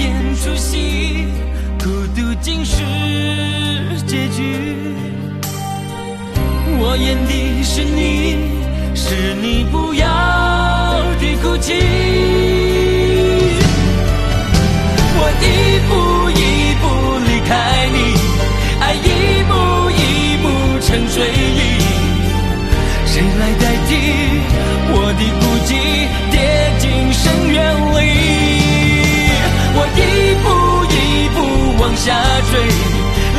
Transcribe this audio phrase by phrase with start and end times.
[0.00, 1.26] 演出戏，
[1.78, 2.76] 孤独竟是
[4.06, 4.38] 结局。
[6.82, 8.38] 我演的是你，
[8.94, 10.06] 是你不要
[11.20, 11.74] 的哭泣。
[15.22, 15.44] 我的
[15.90, 16.29] 不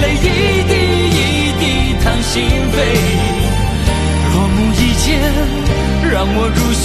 [0.01, 0.27] 泪一
[0.67, 0.73] 滴
[1.17, 1.19] 一
[1.59, 1.63] 滴
[2.03, 2.33] 淌心
[2.73, 2.75] 扉。
[4.33, 5.09] 落幕以前，
[6.11, 6.83] 让我入戏，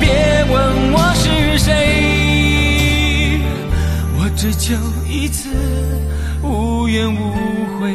[0.00, 0.04] 别
[0.52, 0.54] 问
[0.92, 1.24] 我是
[1.58, 1.66] 谁。
[4.18, 4.74] 我只求
[5.08, 5.48] 一次
[6.42, 7.18] 无怨无
[7.78, 7.94] 悔。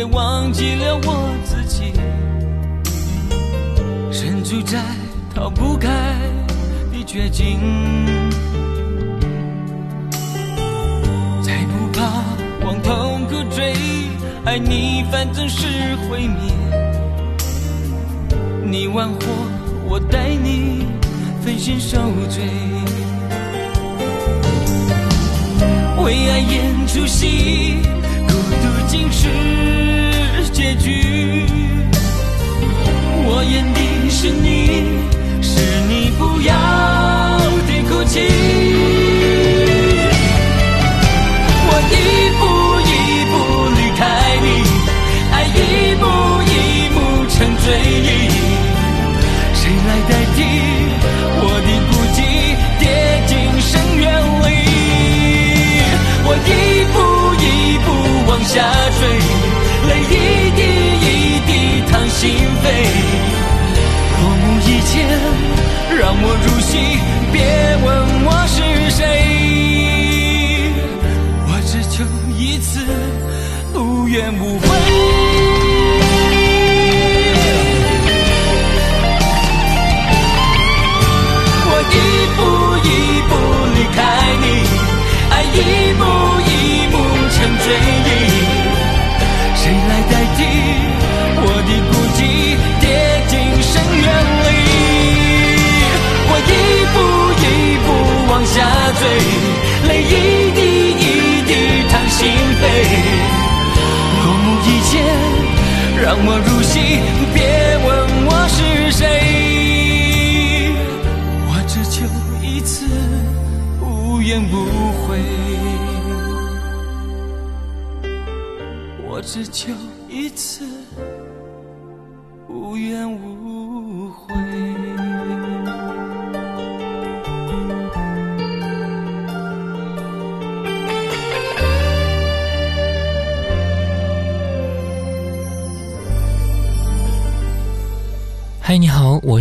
[0.00, 1.92] 也忘记了我自己。
[4.10, 4.78] 身处在
[5.34, 5.88] 逃不开
[6.90, 7.60] 的绝境，
[11.42, 12.00] 再不怕
[12.64, 13.74] 往痛苦追，
[14.46, 15.66] 爱你反正是
[16.08, 16.50] 毁灭。
[18.64, 19.26] 你玩火，
[19.86, 20.86] 我带你
[21.44, 21.98] 分心受
[22.30, 22.42] 罪。
[26.02, 27.82] 为爱演出戏，
[29.10, 31.44] 是结局。
[33.32, 33.78] 我眼底
[34.10, 34.46] 是你，
[35.42, 35.50] 是
[35.88, 36.52] 你不要
[37.66, 38.14] 的哭泣。
[41.66, 41.94] 我一
[42.38, 42.42] 步
[42.90, 42.92] 一
[43.30, 43.32] 步
[43.76, 44.00] 离开
[44.42, 44.46] 你，
[45.32, 45.58] 爱一
[46.00, 46.04] 步
[46.46, 46.52] 一
[46.94, 46.96] 步
[47.28, 47.66] 沉醉
[62.20, 62.36] 心扉。
[64.20, 65.08] 落幕以前，
[65.98, 66.72] 让我入戏，
[67.32, 67.40] 别
[67.82, 67.88] 问
[68.26, 68.60] 我是
[68.90, 69.00] 谁。
[71.46, 72.04] 我只求
[72.36, 72.68] 一次
[73.74, 74.69] 无怨无悔。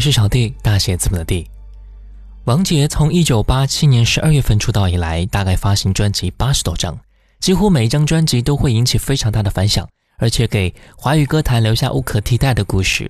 [0.10, 1.48] 是小弟，大写字母的弟。
[2.46, 6.98] 王杰从一九八七年十二月份出道以来，大概发行专辑八十多张，
[7.40, 13.10] 几乎每一张专辑都会引起非常大的反响，而且给华语歌坛留下无可替代的故事。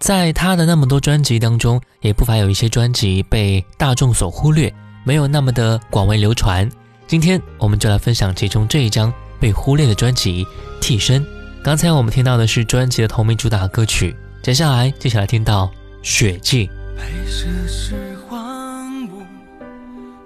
[0.00, 4.70] 在他的那么多专辑当中，也不乏有一些专辑被大众所忽略，
[5.04, 6.68] 没有那么的广为流传。
[7.06, 9.10] 今天我们就来分享其中这一张
[9.40, 10.44] 被忽略的专辑
[10.78, 11.24] 《替身》。
[11.64, 15.66] 刚才我们听到的是专辑的同名主打歌曲，接下来接下来听到
[16.02, 16.66] 《血迹》。
[16.96, 19.22] 白色是荒芜，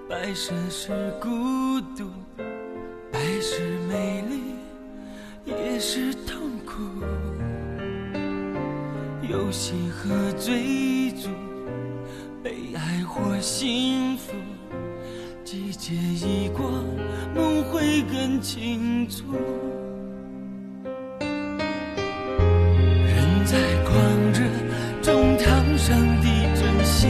[0.09, 0.91] 白色是
[1.21, 2.09] 孤独，
[3.11, 4.55] 白是美丽，
[5.45, 6.81] 也是痛苦。
[9.29, 11.29] 游戏和追逐，
[12.43, 14.33] 被爱或幸福，
[15.43, 16.69] 季节已过，
[17.35, 19.23] 梦会更清楚。
[25.37, 27.09] 堂上的真心，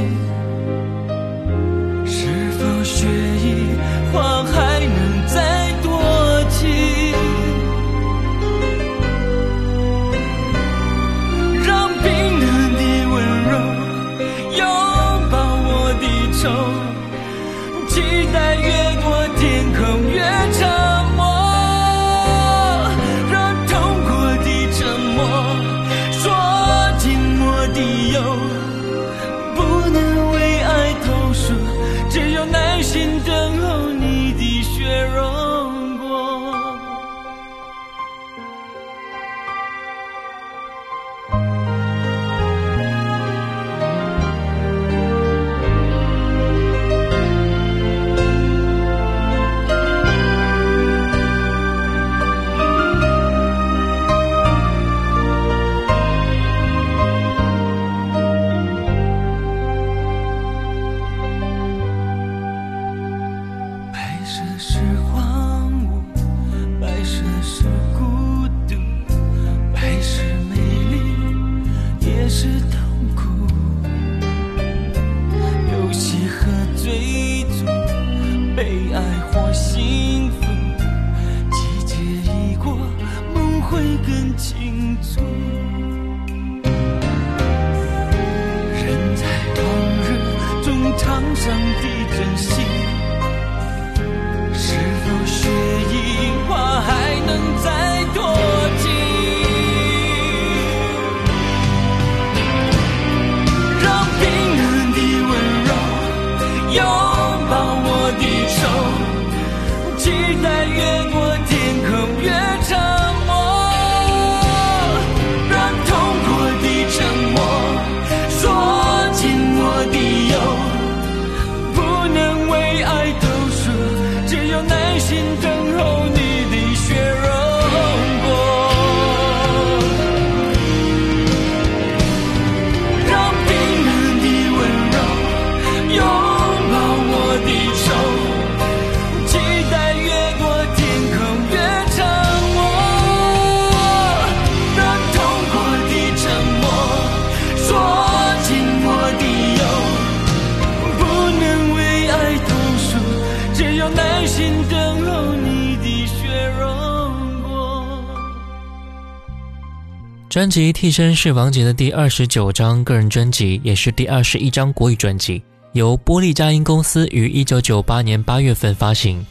[160.34, 169.24] 专辑《替身》是王杰的第二十九张个人专辑，也是第二十一张国语专辑，由波丽佳音公司于一九九八年八月份发行。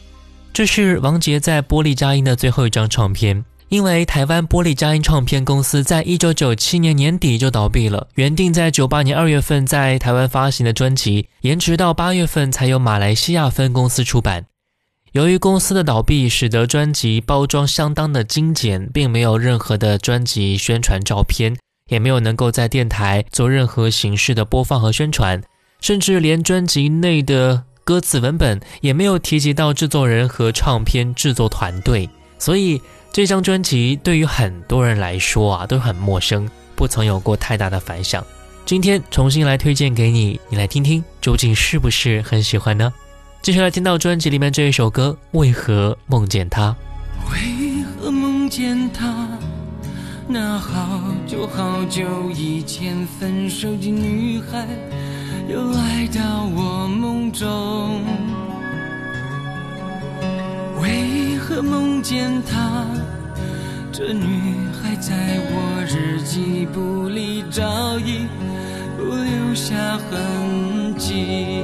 [0.53, 14.45] 这是王杰在波丽佳音的最后一张唱片，因为台湾波丽佳音唱片公司在一九九七年年底就倒闭了，原定在九八年二月份在台湾发行的专辑，延迟到八月份才由马来西亚分公司出版。
[15.13, 21.55] 由于公司的倒闭，使得专辑包装相当的精简，并没有任何的专辑宣传照片，
[21.87, 25.39] 也没有能够在电台做任何形式的播放和宣传，
[25.79, 38.25] 甚至连专辑内的歌词文本也没有提及到制作人和唱片制作团队，所以这张专辑对于很多人来说啊都很陌生，不曾有过太大的反响。
[38.65, 42.91] 今天重新来推荐给你，你来听听，究竟是不是很喜欢呢？
[43.43, 46.73] 接下来听到专辑里面这一首歌《为何梦见他》。
[47.29, 49.13] 为何梦见她？
[50.29, 54.65] 那好久好久以前分手的女孩，
[55.49, 57.99] 又来到我梦中。
[60.81, 62.85] 为何梦见她？
[63.91, 65.13] 这女孩在
[65.51, 68.25] 我日记簿里早已
[68.97, 71.59] 不留下痕迹。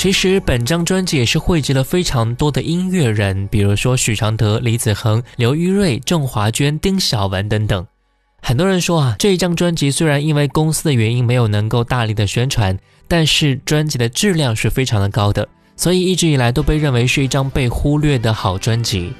[0.00, 7.86] 其实本张专辑也是汇集了非常多的音乐人，比如说许常德、李子恒、刘玉瑞、郑华娟、丁晓雯等等。
[8.40, 19.12] 很多人说啊，这一张专辑虽然因为公司的原因没有能够大力的宣传，但是专辑的质量是非常的高的，所以一直以来都被认为是一张被忽略的好专辑。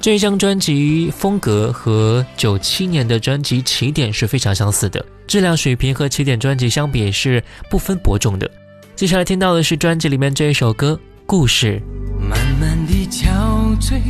[0.00, 8.50] 这一张专辑风格和九七年的专辑《起点》是非常相似的，质量水平和起点专辑相比是不分伯仲的。
[8.96, 11.78] 接下来听到的是专辑里面这一首歌《故事》。
[12.26, 13.28] 慢慢的憔
[13.78, 14.00] 悴，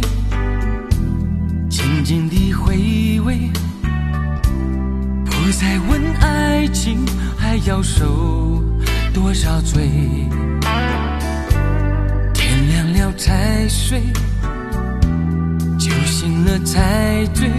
[1.68, 3.36] 静静的回味，
[5.24, 7.04] 不再问爱情
[7.36, 8.62] 还要受
[9.12, 9.88] 多少罪。
[12.32, 14.00] 天亮了才睡，
[15.80, 17.50] 酒醒了才醉，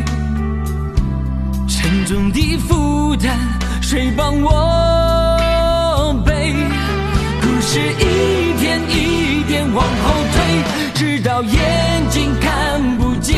[1.67, 3.37] 沉重的负担
[3.81, 6.55] 谁帮我背？
[7.69, 10.35] 是一天一点往后退，
[10.93, 13.35] 直到眼睛看不见，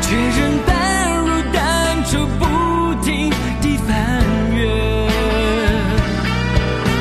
[0.00, 3.28] 却仍淡如淡出，不停
[3.60, 4.22] 地翻
[4.54, 4.64] 阅。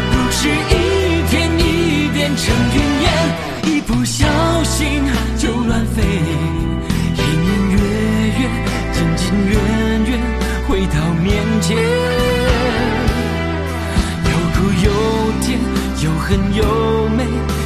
[0.10, 0.74] 故事一
[1.30, 3.06] 天一点成云烟，
[3.76, 4.26] 一不小
[4.64, 5.04] 心
[5.38, 6.02] 就乱飞。
[7.14, 7.78] 一年月
[8.40, 8.50] 月，
[8.94, 9.54] 近近远
[10.08, 10.20] 远，
[10.68, 11.95] 回到面前。
[16.28, 17.24] 很优美，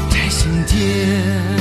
[0.10, 1.59] 在心间。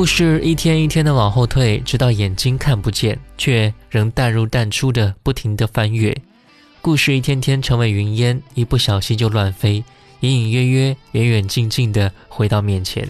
[0.00, 6.16] 故事一天一天的往后退，直到眼睛看不见，却仍淡入淡出的不停的翻阅。
[6.80, 9.84] 故事一天天成为云烟，一不小心就乱飞，
[10.20, 13.06] 隐隐约约、远远近近的回到面前。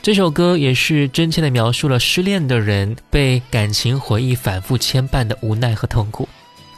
[0.00, 6.26] 这首歌也是真切的描述了失恋的人被感情回忆反复牵绊的无奈和痛苦。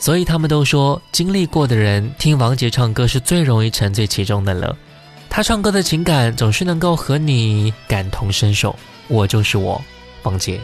[0.00, 4.76] 所以他们都说，经历过的人听王杰唱歌是最容易沉醉其中的了。
[5.30, 8.76] 他唱歌的情感总是能够和你感同身受。
[9.08, 9.82] 我就是我，
[10.22, 10.60] 王杰。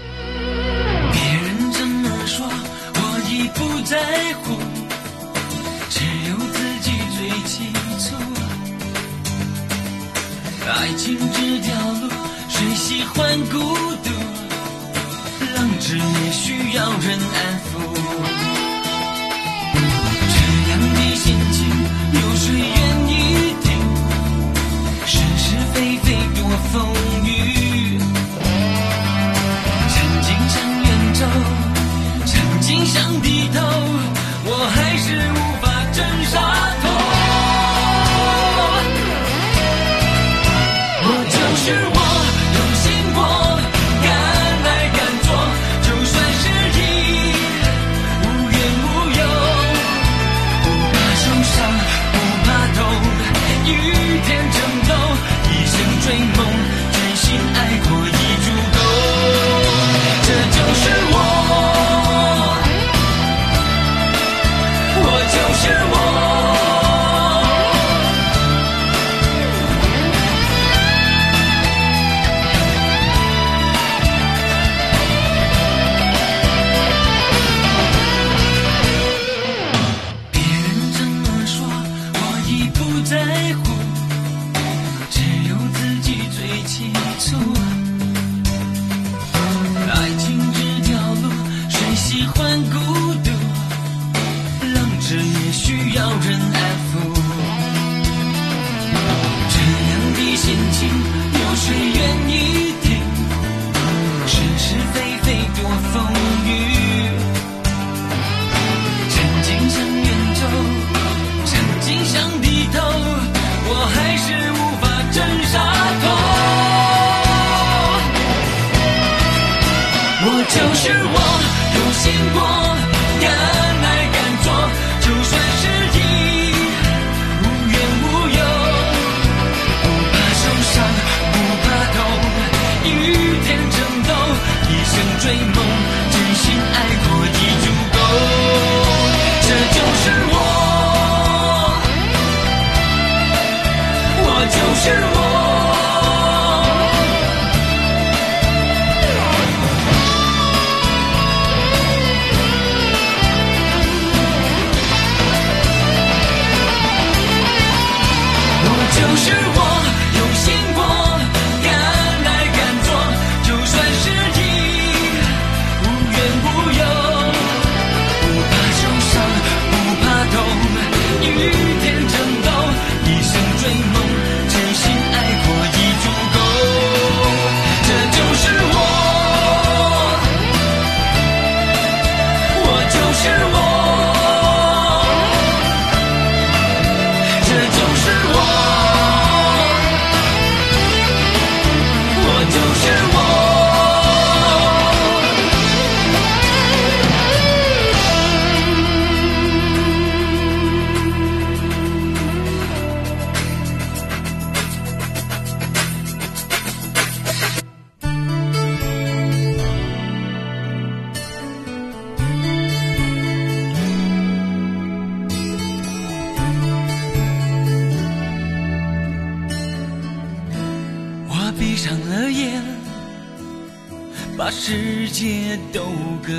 [1.12, 2.46] 别人怎么说，
[2.94, 2.98] 我
[3.28, 3.98] 已不在
[4.42, 4.56] 乎，
[5.90, 8.16] 只有自己最清楚。
[10.66, 12.08] 爱情这条路，
[12.48, 14.10] 谁喜欢孤独？
[15.54, 18.39] 浪子也需要人安抚。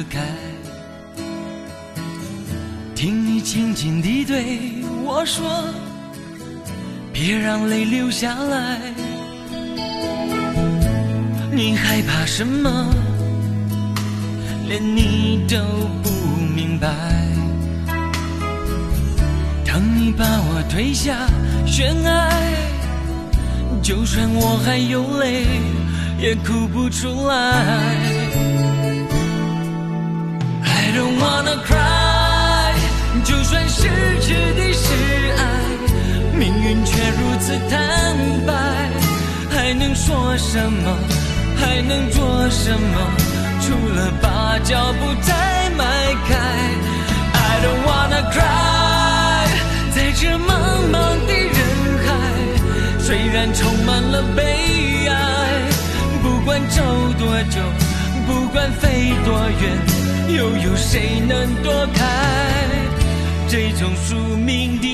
[0.09, 0.19] 开，
[2.95, 4.59] 听你轻轻地对
[5.03, 5.63] 我说，
[7.11, 8.79] 别让泪流下来。
[11.51, 12.93] 你害怕什么？
[14.67, 15.57] 连你都
[16.01, 16.09] 不
[16.55, 16.87] 明白。
[19.65, 21.27] 当你把我推下
[21.65, 22.29] 悬崖。
[23.81, 25.45] 就算我还有泪，
[26.19, 28.20] 也哭不出来。
[30.91, 32.75] I don't wanna cry，
[33.23, 33.83] 就算失
[34.19, 34.93] 去的是
[35.37, 35.41] 爱，
[36.37, 37.79] 命运却如此坦
[38.45, 38.53] 白，
[39.49, 40.97] 还能说什么？
[41.55, 42.97] 还能做什么？
[43.61, 45.85] 除了把脚步再迈
[46.27, 46.35] 开。
[47.39, 49.47] I don't wanna cry，
[49.95, 50.51] 在这茫
[50.91, 51.55] 茫的人
[52.03, 52.11] 海，
[52.99, 55.13] 虽然充满了悲哀，
[56.21, 56.83] 不管走
[57.17, 57.61] 多久，
[58.27, 59.79] 不管飞多远，
[60.29, 62.03] 又有谁能躲开
[63.47, 64.90] 这种宿命的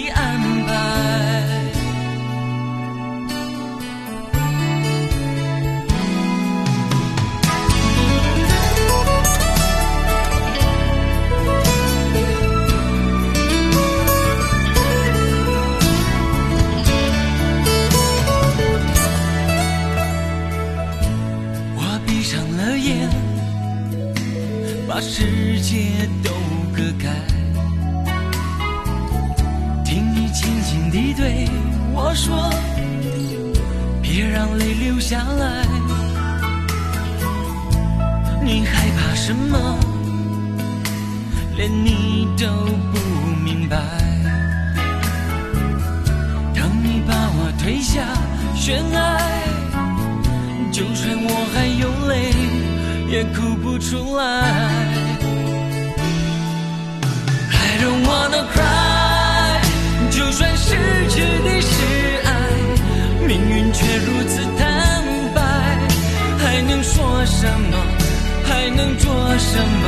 [26.24, 26.32] 都
[26.76, 27.10] 隔开，
[29.84, 31.48] 听你轻轻地对
[31.94, 32.50] 我说，
[34.02, 35.66] 别让泪流下来。
[38.44, 39.78] 你害怕什么？
[41.56, 42.48] 连你都
[42.92, 43.00] 不
[43.44, 43.78] 明白。
[46.56, 48.04] 当你把我推下
[48.56, 49.20] 悬崖，
[50.72, 52.32] 就算我还有泪。
[53.10, 55.17] 也哭不出来。
[57.88, 59.64] I don't wanna cry，
[60.12, 60.76] 就算失
[61.08, 61.76] 去的是
[62.26, 62.30] 爱，
[63.26, 65.02] 命运却如此坦
[65.34, 65.42] 白，
[66.38, 67.78] 还能说什么？
[68.44, 69.88] 还能做什么？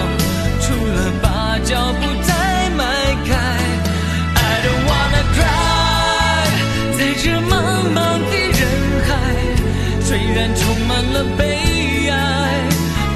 [0.61, 2.85] 除了把脚步再迈
[3.27, 3.35] 开。
[4.33, 6.47] I don't wanna cry，
[6.97, 7.51] 在这茫
[7.93, 7.97] 茫
[8.29, 8.61] 的人
[9.09, 9.11] 海，
[10.05, 11.43] 虽然充满了悲
[12.09, 12.15] 哀。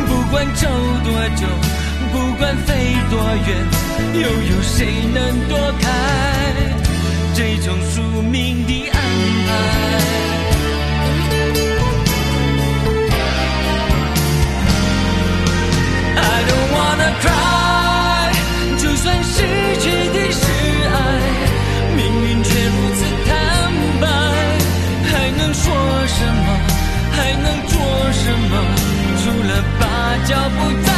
[0.10, 0.68] 不管走
[1.06, 1.48] 多久，
[2.12, 3.18] 不管飞多
[3.48, 3.50] 远，
[4.14, 5.90] 又有谁能躲开
[7.34, 8.96] 这种宿命的安
[9.48, 9.50] 排
[16.16, 18.32] ？I don't wanna cry，
[18.78, 19.36] 就算失
[19.80, 20.42] 去的是
[20.94, 20.96] 爱，
[21.96, 23.32] 命运却如此坦
[24.00, 24.08] 白，
[25.12, 25.66] 还能说
[26.08, 26.48] 什么？
[27.12, 27.74] 还能做
[28.14, 28.54] 什么？
[29.24, 29.82] 除了把
[30.28, 30.92] 脚步再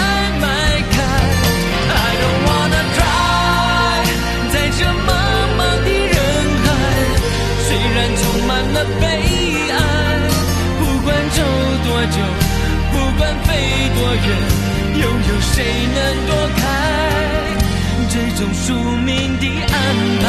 [12.08, 12.18] 久，
[12.91, 13.50] 不管飞
[13.96, 14.28] 多远，
[15.02, 15.54] 又有谁
[15.94, 16.60] 能躲开
[18.10, 19.74] 这种宿命的安
[20.22, 20.24] 排？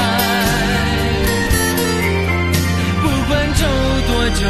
[3.02, 3.62] 不管走
[4.06, 4.40] 多久，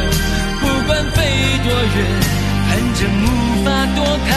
[0.60, 1.18] 不管飞
[1.64, 2.36] 多远。
[2.68, 3.24] 反正无
[3.64, 4.30] 法躲开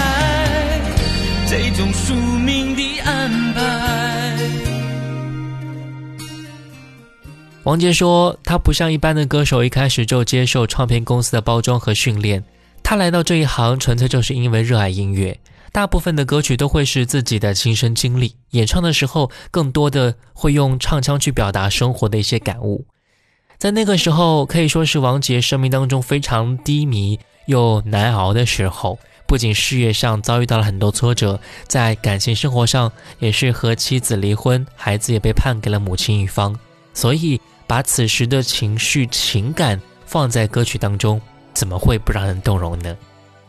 [1.47, 3.59] 这种宿命的安排。
[7.63, 12.41] 王杰说：“他不像一般的歌手，一开始就接受唱片公司的包装和训练。
[12.83, 15.39] 他来到这一行，纯粹就是因为热爱音乐。
[15.71, 22.85] 大部分的歌曲都会是自己的亲身经历，演唱的时候更多的会用唱腔去表达生活的一些感悟。
[23.57, 36.55] 在那个时候，可以说是王杰生命当中非常低迷。”又难熬的时候，不仅事业上遭遇到了很多挫折，在感情生活上也是和妻子离婚，孩子也被判给了母亲一方。
[36.93, 41.19] 所以，把此时的情绪、情感放在歌曲当中，
[41.53, 42.95] 怎么会不让人动容呢？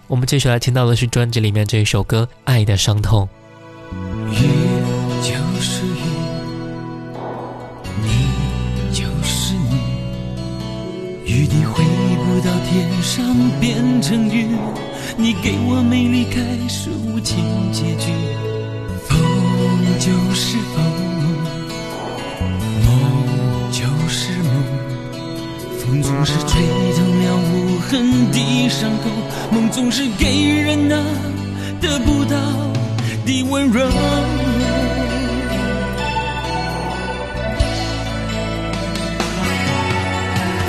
[0.07, 3.29] 我们接下来听到的是专辑里面这一首歌《爱的伤痛》。
[4.33, 4.37] 雨
[5.23, 5.91] 就是雨，
[8.03, 9.79] 你就是你。
[11.25, 11.85] 雨滴回
[12.25, 13.25] 不到天上，
[13.61, 14.49] 变成雨。
[15.17, 18.11] 你给我没离开是无情结局。
[19.07, 19.17] 风
[19.99, 20.83] 就是风，
[25.91, 26.63] 风总是吹
[26.95, 29.11] 痛了无痕的伤口，
[29.51, 30.25] 梦总是给
[30.63, 30.95] 人那
[31.81, 32.37] 得不到
[33.27, 33.85] 的温柔。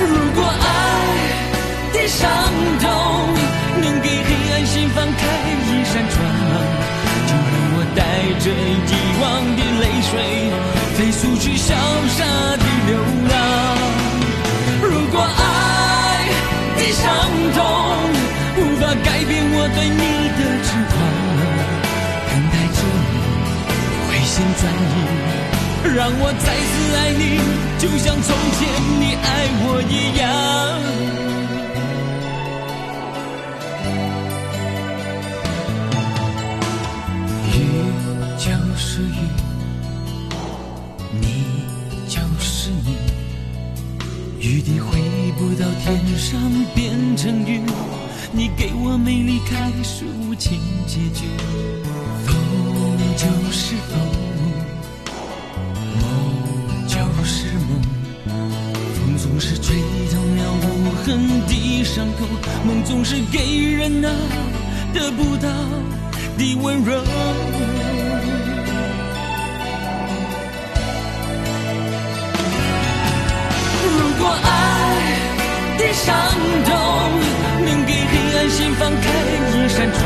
[0.00, 0.66] 如果爱
[1.92, 2.28] 的伤
[2.80, 2.90] 痛
[3.80, 5.22] 能给黑暗心放开
[5.68, 6.18] 一扇窗，
[7.28, 8.02] 就让我带
[8.40, 8.50] 着
[8.90, 9.22] 遗忘
[9.54, 10.10] 的泪水
[10.96, 11.68] 飞速去潇
[12.08, 12.24] 洒
[12.56, 12.90] 的流
[24.42, 24.94] 你回心转意。
[25.94, 27.22] 让我再次爱你，
[27.78, 28.26] 就像从
[28.58, 28.60] 前
[28.98, 29.26] 你爱
[29.64, 30.22] 我一样。
[37.52, 37.56] 雨
[38.38, 38.44] 就
[38.76, 39.22] 是雨，
[41.20, 41.24] 你
[42.08, 42.96] 就是你，
[44.40, 44.98] 雨滴回
[45.38, 46.40] 不到天上
[46.74, 47.60] 变成雨，
[48.32, 51.26] 你给我美丽开始无情结局。
[52.24, 52.34] 风
[53.16, 53.71] 就是
[61.94, 62.24] 伤口，
[62.64, 63.38] 梦总是给
[63.76, 64.08] 人那
[64.94, 65.46] 得不到
[66.38, 66.94] 的温柔。
[73.84, 74.48] 如果爱
[75.76, 76.16] 的伤
[76.64, 76.72] 痛
[77.62, 79.04] 能给黑暗心房开
[79.52, 80.00] 一扇窗，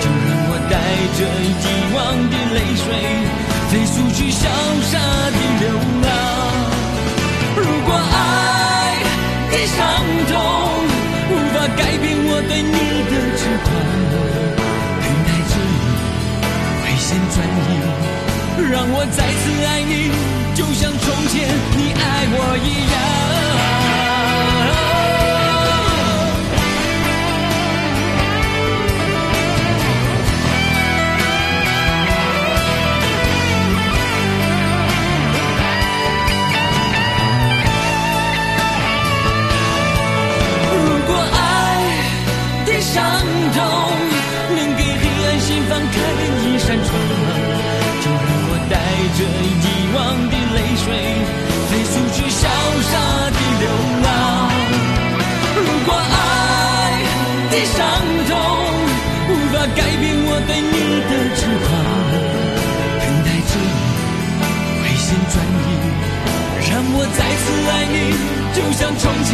[0.00, 0.74] 就让我带
[1.14, 1.20] 着
[1.62, 1.64] 遗
[1.94, 1.96] 忘
[2.28, 2.84] 的泪水，
[3.70, 4.42] 飞速去潇
[4.90, 4.98] 洒
[19.02, 20.12] 我再次爱你。
[20.54, 23.31] 就像从前你爱我一样。
[49.14, 49.96] 着遗忘
[50.30, 50.86] 的泪水，
[51.68, 52.42] 飞速去潇
[52.90, 52.92] 洒
[53.30, 53.64] 的流
[54.02, 54.08] 浪。
[55.54, 56.16] 如果爱
[57.50, 57.76] 的伤
[58.28, 58.30] 痛
[59.28, 60.76] 无法改变我对你
[61.08, 61.68] 的痴狂，
[63.00, 63.80] 等待着你
[64.80, 65.68] 回心转意，
[66.70, 67.96] 让我再次爱你，
[68.54, 69.30] 就像从前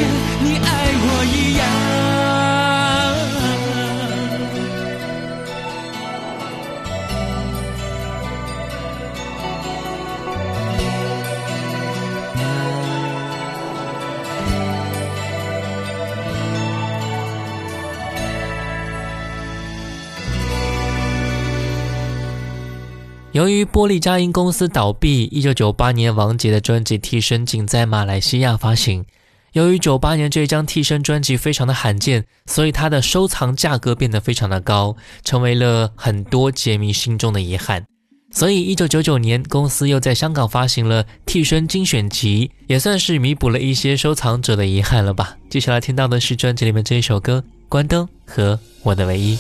[23.39, 29.05] 由于玻璃佳音公司倒闭，一九九八年王杰的专辑《替身》仅在马来西亚发行。
[29.53, 37.85] 由于九八年这张《替身》专辑非常的罕见，所以它的收藏价格变得非常的高，成为了很多杰迷心中的遗憾。
[38.33, 45.37] 所以一九九九年，公司又在香港发行了《替身精选集》，也算是弥补了一些收藏者的遗憾了吧。
[45.49, 49.37] 接下来听到的是专辑里面这一首歌《关灯》和《我的唯一》。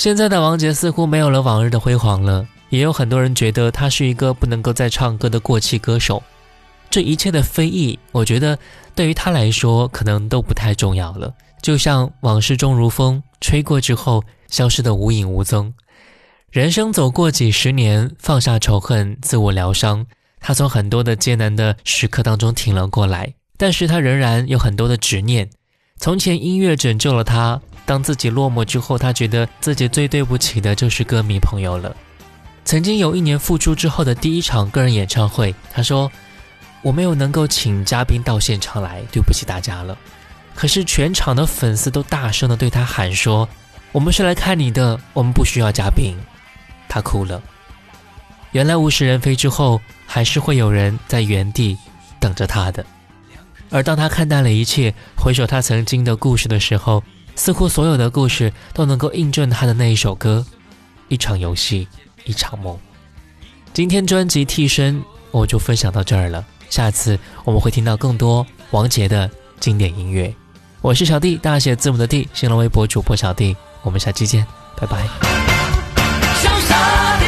[0.00, 6.22] 现在的王杰似乎没有了往日的辉煌了，也有很多人觉得他是一个不能够再唱歌的过气歌手。
[6.88, 8.58] 这一切的非议，我觉得
[8.94, 11.30] 对于他来说可能都不太重要了。
[11.60, 15.70] 就像往事终如风，吹过之后消失的无影无踪。
[16.50, 20.06] 人生走过几十年，放下仇恨，自我疗伤。
[20.40, 25.50] 他从很多的艰难的时刻当中挺了过来，但是他仍然有很多的执念。
[25.98, 31.94] 从前音乐拯救了他，当自己落寞之后，他觉得自己最对不起的就是歌迷朋友了。
[32.64, 36.10] 曾经有一年复出之后的第一场个人演唱会，他说
[36.82, 39.96] ：“我没有能够请嘉宾到现场来，对不起大家了。”
[40.54, 43.48] 可是全场的粉丝都大声的对他喊说
[43.92, 46.14] ：“我们是来看你的，我们不需要嘉宾。”
[46.88, 47.42] 他哭了。
[48.52, 51.76] 原来物是人非之后，还是会有人在原地
[52.18, 52.84] 等着他的。
[53.70, 57.02] 而当他看淡了一切，回首他曾经的故事的时候，
[57.36, 60.44] 似乎所有的故事都能够印证他的那一首歌：
[61.08, 61.88] 一场游戏，
[62.24, 62.78] 一场梦。
[63.72, 70.34] 今天专辑替身我就分享到这儿了，下次我们会听到更多王杰的经典音乐。
[70.80, 75.06] 我是小弟，大写字母的弟，新浪微博主播小弟，我们下期见，拜拜。
[76.42, 77.19] 潇洒